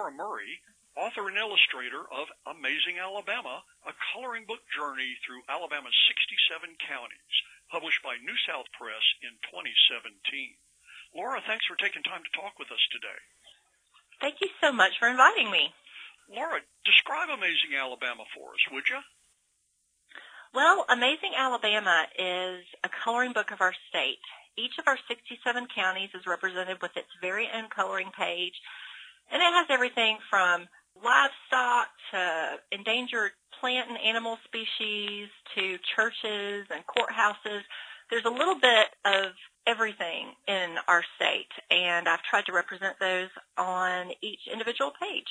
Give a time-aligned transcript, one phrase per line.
[0.00, 0.56] Laura Murray,
[0.96, 7.34] author and illustrator of Amazing Alabama, a coloring book journey through Alabama's 67 counties,
[7.68, 10.56] published by New South Press in 2017.
[11.12, 13.20] Laura, thanks for taking time to talk with us today.
[14.24, 15.68] Thank you so much for inviting me.
[16.32, 19.04] Laura, describe Amazing Alabama for us, would you?
[20.56, 24.24] Well, Amazing Alabama is a coloring book of our state.
[24.56, 25.36] Each of our 67
[25.76, 28.56] counties is represented with its very own coloring page,
[29.30, 30.66] and it has everything from
[30.98, 37.62] livestock to endangered plant and animal species to churches and courthouses.
[38.10, 39.32] There's a little bit of
[39.66, 45.30] everything in our state, and I've tried to represent those on each individual page.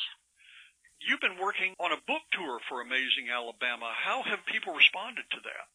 [1.01, 3.91] You've been working on a book tour for Amazing Alabama.
[3.95, 5.65] How have people responded to that?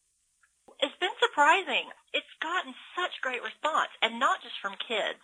[0.81, 1.89] It's been surprising.
[2.13, 5.21] It's gotten such great response, and not just from kids.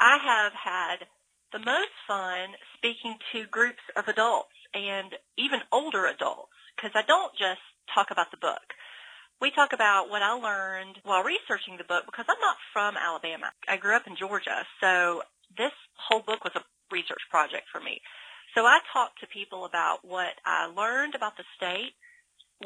[0.00, 1.06] I have had
[1.52, 7.32] the most fun speaking to groups of adults and even older adults because I don't
[7.38, 7.60] just
[7.94, 8.64] talk about the book
[9.42, 13.50] we talk about what I learned while researching the book because I'm not from Alabama.
[13.66, 15.22] I grew up in Georgia, so
[15.58, 16.62] this whole book was a
[16.94, 18.00] research project for me.
[18.54, 21.98] So I talk to people about what I learned about the state.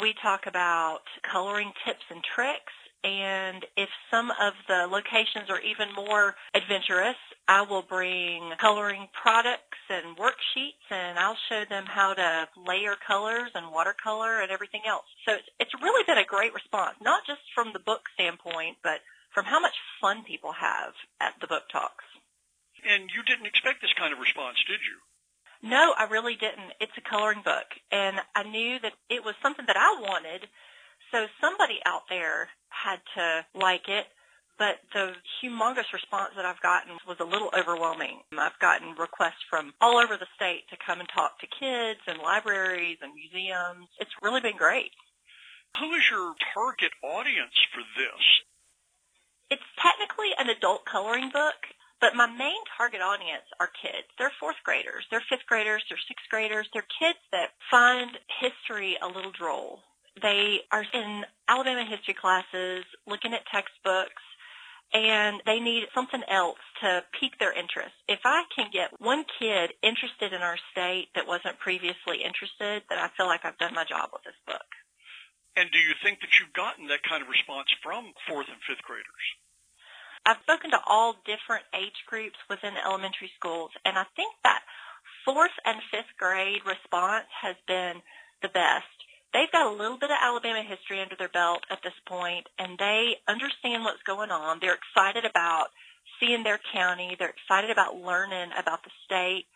[0.03, 5.95] We talk about coloring tips and tricks and if some of the locations are even
[5.95, 7.17] more adventurous,
[7.47, 13.51] I will bring coloring products and worksheets and I'll show them how to layer colors
[13.55, 15.07] and watercolor and everything else.
[15.27, 19.01] So it's, it's really been a great response, not just from the book standpoint, but
[19.33, 22.05] from how much fun people have at the book talks.
[22.89, 24.99] And you didn't expect this kind of response, did you?
[25.63, 26.75] No, I really didn't.
[26.81, 30.47] It's a coloring book, and I knew that it was something that I wanted,
[31.11, 32.49] so somebody out there
[32.85, 34.07] had to like it,
[34.59, 38.21] but the humongous response that I've gotten was a little overwhelming.
[38.37, 42.19] I've gotten requests from all over the state to come and talk to kids and
[42.21, 43.89] libraries and museums.
[44.01, 44.93] It's really been great.
[45.79, 48.23] Who is your target audience for this?
[49.51, 51.61] It's technically an adult coloring book,
[52.01, 54.09] but my main target audience are kids.
[54.19, 56.69] They're fourth graders, they're fifth graders, they're sixth graders.
[56.73, 58.11] They're kids that find
[58.41, 59.81] history a little droll.
[60.23, 64.23] They are in Alabama history classes, looking at textbooks,
[64.93, 67.93] and they need something else to pique their interest.
[68.09, 72.99] If I can get one kid interested in our state that wasn't previously interested, then
[72.99, 74.65] I feel like I've done my job with this book.
[75.57, 78.85] And do you think that you've gotten that kind of response from fourth and fifth
[78.85, 79.27] graders?
[80.25, 84.63] I've spoken to all different age groups within elementary schools, and I think that
[85.25, 88.03] fourth and fifth grade response has been
[88.43, 88.97] the best
[89.33, 92.79] they've got a little bit of Alabama history under their belt at this point, and
[92.79, 94.59] they understand what's going on.
[94.61, 95.69] They're excited about
[96.21, 97.17] seeing their county.
[97.19, 99.47] They're excited about learning about the state.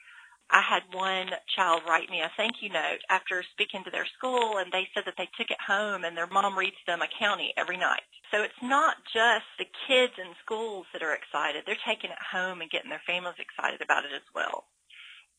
[0.51, 4.59] I had one child write me a thank you note after speaking to their school,
[4.59, 7.55] and they said that they took it home and their mom reads them a county
[7.57, 8.03] every night.
[8.35, 11.63] So it's not just the kids in schools that are excited.
[11.67, 14.67] They're taking it home and getting their families excited about it as well.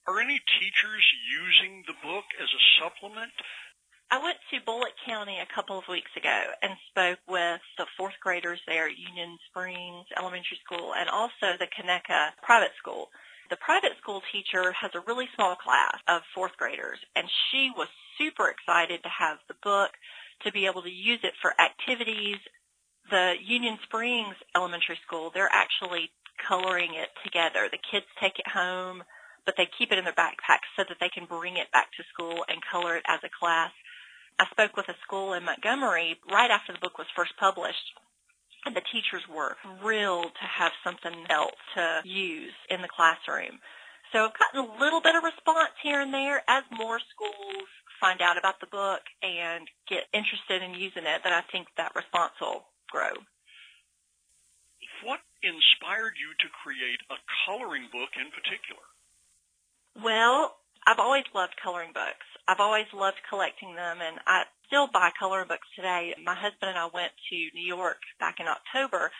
[0.08, 3.36] Are any teachers using the book as a supplement
[4.12, 8.20] I went to Bullock County a couple of weeks ago and spoke with the fourth
[8.20, 13.08] graders there at Union Springs Elementary School and also the Conecuh Private School.
[13.50, 17.88] The private school teacher has a really small class of fourth graders and she was
[18.18, 19.92] super excited to have the book
[20.44, 22.44] to be able to use it for activities.
[23.10, 26.12] The Union Springs Elementary School, they're actually
[26.50, 27.72] coloring it together.
[27.72, 29.03] The kids take it home,
[29.46, 32.03] but they keep it in their backpacks so that they can bring it back to
[32.12, 33.72] school and color it as a class.
[34.40, 37.94] I spoke with a school in Montgomery right after the book was first published,
[38.66, 43.60] and the teachers were thrilled to have something else to use in the classroom.
[44.12, 47.70] So I've gotten a little bit of response here and there as more schools
[48.02, 51.94] find out about the book and get interested in using it, then I think that
[51.96, 53.14] response will grow.
[55.06, 58.84] What inspired you to create a coloring book in particular?
[60.02, 62.26] Well, I've always loved coloring books.
[62.47, 66.14] I've always loved collecting them, and I still buy coloring books today.
[66.23, 69.11] My husband and I went to New York back in October,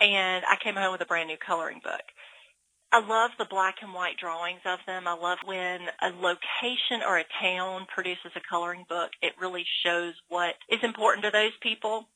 [0.00, 2.04] and I came home with a brand new coloring book.
[2.92, 5.06] I love the black and white drawings of them.
[5.06, 9.10] I love when a location or a town produces a coloring book.
[9.22, 12.08] It really shows what is important to those people.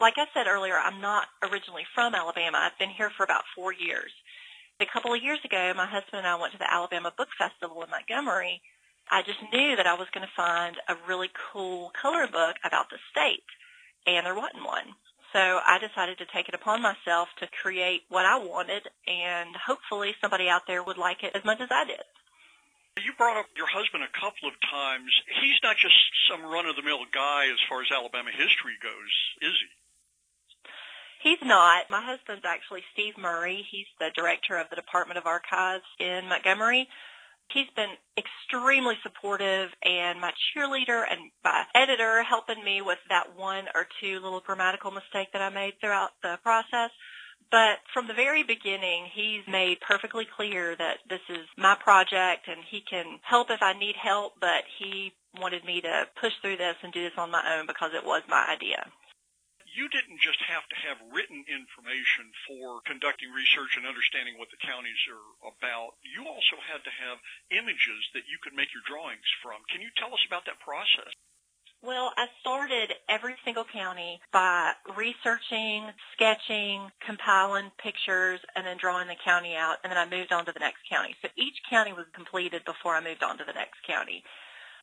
[0.00, 2.58] Like I said earlier, I'm not originally from Alabama.
[2.58, 4.12] I've been here for about four years.
[4.80, 7.82] A couple of years ago, my husband and I went to the Alabama Book Festival
[7.82, 8.60] in Montgomery.
[9.10, 12.90] I just knew that I was going to find a really cool coloring book about
[12.90, 13.44] the state,
[14.06, 14.94] and there wasn't one.
[15.32, 20.14] So I decided to take it upon myself to create what I wanted, and hopefully
[20.20, 22.04] somebody out there would like it as much as I did.
[23.04, 25.12] You brought up your husband a couple of times.
[25.40, 25.94] He's not just
[26.30, 29.12] some run-of-the-mill guy as far as Alabama history goes,
[29.42, 29.68] is he?
[31.30, 31.90] He's not.
[31.90, 33.66] My husband's actually Steve Murray.
[33.70, 36.88] He's the director of the Department of Archives in Montgomery.
[37.52, 43.64] He's been extremely supportive and my cheerleader and my editor helping me with that one
[43.74, 46.90] or two little grammatical mistake that I made throughout the process.
[47.50, 52.60] But from the very beginning, he's made perfectly clear that this is my project and
[52.70, 56.76] he can help if I need help, but he wanted me to push through this
[56.82, 58.84] and do this on my own because it was my idea
[59.78, 64.58] you didn't just have to have written information for conducting research and understanding what the
[64.58, 65.94] counties are about.
[66.02, 67.22] You also had to have
[67.54, 69.62] images that you could make your drawings from.
[69.70, 71.14] Can you tell us about that process?
[71.78, 79.14] Well, I started every single county by researching, sketching, compiling pictures, and then drawing the
[79.22, 81.14] county out, and then I moved on to the next county.
[81.22, 84.26] So each county was completed before I moved on to the next county.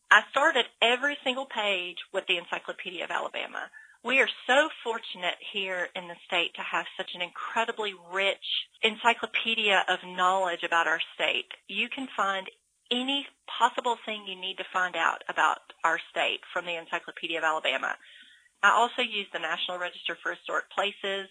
[0.07, 3.67] I started every single page with the Encyclopedia of Alabama.
[4.05, 8.45] We are so fortunate here in the state to have such an incredibly rich
[8.83, 11.49] encyclopedia of knowledge about our state.
[11.67, 12.45] You can find
[12.91, 17.43] any possible thing you need to find out about our state from the Encyclopedia of
[17.43, 17.97] Alabama.
[18.61, 21.25] I also use the National Register for Historic Places.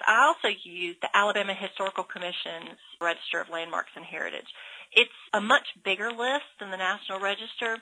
[0.00, 4.48] I also use the Alabama Historical Commission's Register of Landmarks and Heritage.
[4.96, 7.76] It's a much bigger list than the National Register,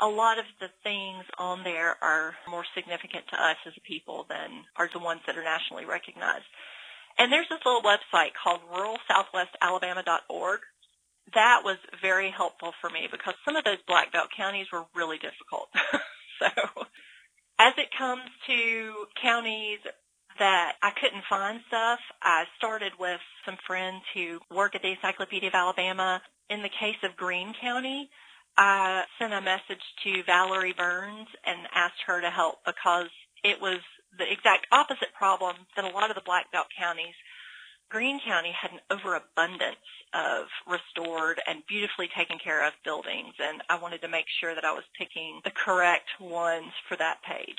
[0.00, 4.26] a lot of the things on there are more significant to us as a people
[4.28, 6.46] than are the ones that are nationally recognized.
[7.18, 10.60] And there's this little website called ruralsouthwestalabama.org.
[11.34, 15.18] That was very helpful for me because some of those black belt counties were really
[15.18, 15.68] difficult.
[16.40, 16.48] so
[17.58, 19.78] as it comes to counties
[20.38, 25.48] that I couldn't find stuff, I started with some friends who work at the Encyclopedia
[25.48, 26.20] of Alabama.
[26.50, 28.10] In the case of Greene County,
[28.56, 33.08] I sent a message to Valerie Burns and asked her to help because
[33.42, 33.80] it was
[34.18, 37.14] the exact opposite problem that a lot of the Black Belt counties.
[37.90, 43.78] Greene County had an overabundance of restored and beautifully taken care of buildings, and I
[43.78, 47.58] wanted to make sure that I was picking the correct ones for that page.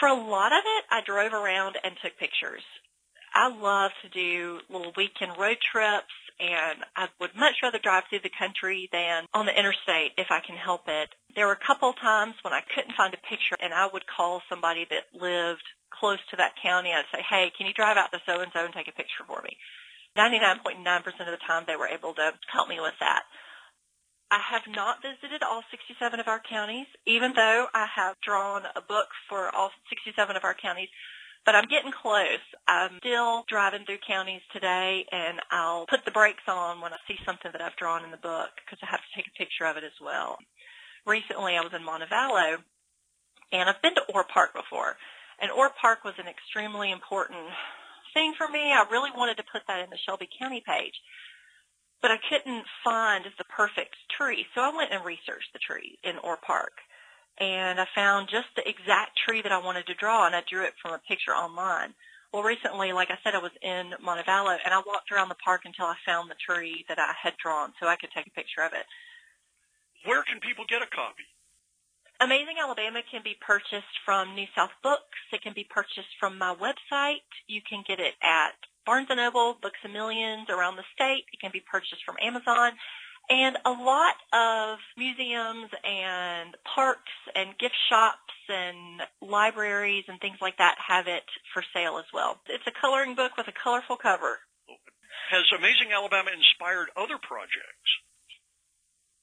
[0.00, 2.62] For a lot of it, I drove around and took pictures.
[3.34, 8.22] I love to do little weekend road trips and I would much rather drive through
[8.22, 11.10] the country than on the interstate if I can help it.
[11.34, 14.42] There were a couple times when I couldn't find a picture and I would call
[14.48, 16.90] somebody that lived close to that county.
[16.94, 19.56] I'd say, hey, can you drive out to so-and-so and take a picture for me?
[20.16, 23.22] 99.9% of the time they were able to help me with that.
[24.30, 28.82] I have not visited all 67 of our counties, even though I have drawn a
[28.82, 30.90] book for all 67 of our counties.
[31.48, 32.44] But I'm getting close.
[32.68, 37.16] I'm still driving through counties today, and I'll put the brakes on when I see
[37.24, 39.78] something that I've drawn in the book because I have to take a picture of
[39.78, 40.36] it as well.
[41.06, 42.60] Recently, I was in Montevallo,
[43.50, 45.00] and I've been to Orr Park before.
[45.40, 47.40] And Orr Park was an extremely important
[48.12, 48.68] thing for me.
[48.68, 51.00] I really wanted to put that in the Shelby County page.
[52.02, 56.20] But I couldn't find the perfect tree, so I went and researched the tree in
[56.20, 56.76] Orr Park
[57.40, 60.64] and I found just the exact tree that I wanted to draw, and I drew
[60.64, 61.94] it from a picture online.
[62.32, 65.62] Well, recently, like I said, I was in Montevallo, and I walked around the park
[65.64, 68.60] until I found the tree that I had drawn so I could take a picture
[68.60, 68.84] of it.
[70.04, 71.24] Where can people get a copy?
[72.20, 75.18] Amazing Alabama can be purchased from New South Books.
[75.32, 77.22] It can be purchased from my website.
[77.46, 81.24] You can get it at Barnes & Noble, Books A Millions around the state.
[81.32, 82.72] It can be purchased from Amazon.
[83.30, 90.56] And a lot of museums and parks and gift shops and libraries and things like
[90.56, 92.40] that have it for sale as well.
[92.48, 94.40] It's a coloring book with a colorful cover.
[95.30, 97.90] Has Amazing Alabama inspired other projects?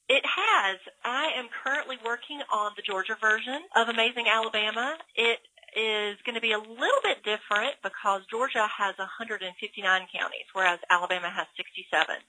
[0.08, 0.78] It has.
[1.04, 4.98] I am currently working on the Georgia version of Amazing Alabama.
[5.16, 5.42] It
[5.74, 9.50] is going to be a little bit different because Georgia has 159
[9.82, 12.22] counties, whereas Alabama has 67.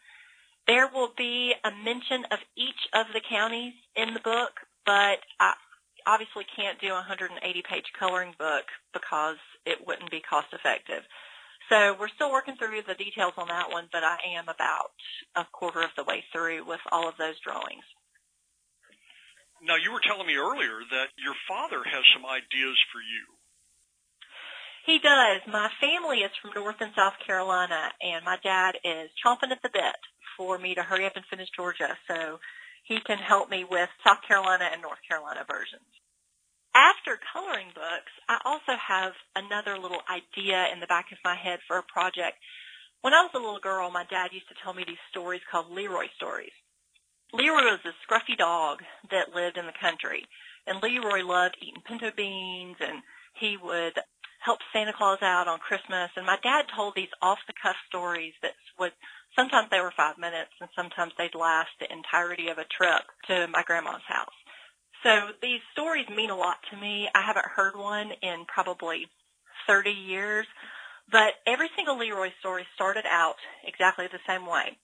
[0.66, 4.50] There will be a mention of each of the counties in the book,
[4.84, 5.54] but I
[6.06, 11.02] obviously can't do a 180-page coloring book because it wouldn't be cost effective.
[11.68, 14.94] So we're still working through the details on that one, but I am about
[15.34, 17.82] a quarter of the way through with all of those drawings.
[19.62, 23.24] Now, you were telling me earlier that your father has some ideas for you.
[24.86, 25.42] He does.
[25.50, 29.70] My family is from North and South Carolina, and my dad is chomping at the
[29.72, 29.98] bit
[30.36, 32.38] for me to hurry up and finish Georgia so
[32.84, 35.86] he can help me with South Carolina and North Carolina versions.
[36.74, 41.60] After coloring books, I also have another little idea in the back of my head
[41.66, 42.36] for a project.
[43.00, 45.70] When I was a little girl, my dad used to tell me these stories called
[45.70, 46.52] Leroy stories.
[47.32, 50.26] Leroy was a scruffy dog that lived in the country,
[50.66, 53.02] and Leroy loved eating pinto beans, and
[53.34, 53.98] he would
[54.40, 56.10] help Santa Claus out on Christmas.
[56.16, 58.92] And my dad told these off-the-cuff stories that would
[59.34, 63.48] sometimes they were five minutes, and sometimes they'd last the entirety of a trip to
[63.48, 64.36] my grandma's house.
[65.02, 65.10] So
[65.42, 67.08] these stories mean a lot to me.
[67.14, 69.06] I haven't heard one in probably
[69.66, 70.46] 30 years,
[71.10, 74.76] but every single Leroy story started out exactly the same way.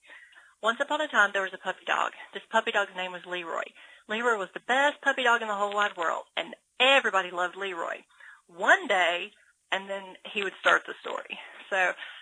[0.61, 2.11] Once upon a time, there was a puppy dog.
[2.33, 3.67] This puppy dog's name was Leroy.
[4.07, 7.99] Leroy was the best puppy dog in the whole wide world, and everybody loved Leroy.
[8.47, 9.31] One day,
[9.71, 11.37] and then he would start the story.
[11.69, 11.75] So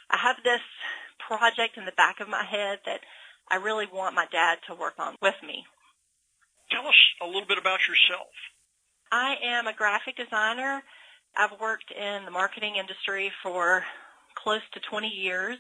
[0.10, 0.62] I have this
[1.28, 3.01] project in the back of my head that
[3.50, 5.66] I really want my dad to work on with me.
[6.72, 8.32] Tell us a little bit about yourself.
[9.12, 10.82] I am a graphic designer.
[11.36, 13.84] I've worked in the marketing industry for
[14.36, 15.58] close to 20 years.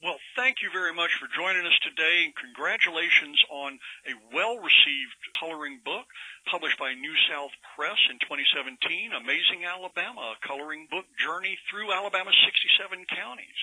[0.02, 3.78] Well, thank you very much for joining us today, and congratulations on
[4.10, 6.10] a well-received coloring book
[6.50, 12.34] published by New South Press in 2017, Amazing Alabama, a coloring book journey through Alabama's
[12.42, 13.62] 67 counties.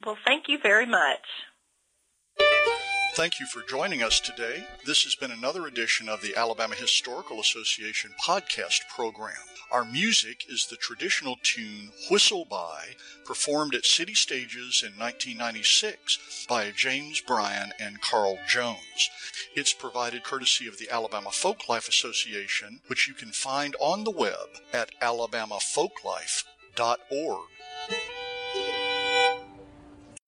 [0.00, 1.28] Well, thank you very much.
[3.16, 4.66] Thank you for joining us today.
[4.84, 9.38] This has been another edition of the Alabama Historical Association podcast program.
[9.70, 12.88] Our music is the traditional tune Whistle By,
[13.24, 19.08] performed at City Stages in 1996 by James Bryan and Carl Jones.
[19.54, 24.60] It's provided courtesy of the Alabama Folklife Association, which you can find on the web
[24.74, 27.48] at alabamafolklife.org.